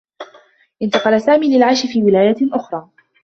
[0.83, 2.89] انتقل سامي للعيش في ولاية آخرى.